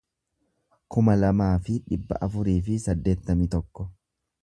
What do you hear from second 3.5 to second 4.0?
tokko